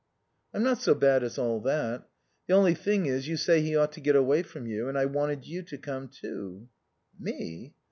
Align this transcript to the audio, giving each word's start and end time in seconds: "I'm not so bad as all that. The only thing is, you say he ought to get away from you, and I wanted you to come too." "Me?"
"I'm 0.51 0.63
not 0.63 0.79
so 0.81 0.95
bad 0.95 1.21
as 1.23 1.37
all 1.37 1.59
that. 1.59 2.09
The 2.47 2.55
only 2.55 2.73
thing 2.73 3.05
is, 3.05 3.27
you 3.27 3.37
say 3.37 3.61
he 3.61 3.75
ought 3.75 3.91
to 3.91 4.01
get 4.01 4.15
away 4.15 4.41
from 4.41 4.65
you, 4.65 4.89
and 4.89 4.97
I 4.97 5.05
wanted 5.05 5.45
you 5.45 5.61
to 5.61 5.77
come 5.77 6.07
too." 6.07 6.67
"Me?" 7.19 7.75